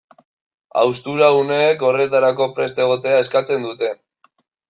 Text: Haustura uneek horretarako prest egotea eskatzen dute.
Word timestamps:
Haustura 0.83 1.27
uneek 1.41 1.85
horretarako 1.89 2.49
prest 2.61 2.83
egotea 2.87 3.23
eskatzen 3.27 3.67
dute. 3.69 3.93